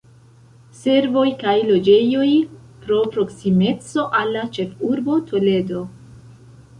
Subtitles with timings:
[0.77, 2.23] Servoj kaj loĝejoj
[2.85, 5.83] pro proksimeco al la ĉefurbo Toledo.